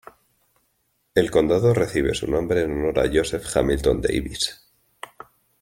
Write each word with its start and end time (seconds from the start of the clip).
El 1.13 1.29
condado 1.29 1.75
recibe 1.75 2.15
su 2.15 2.25
nombre 2.25 2.63
en 2.63 2.71
honor 2.71 3.01
a 3.01 3.07
Joseph 3.13 3.55
Hamilton 3.55 4.01
Daviess. 4.01 4.67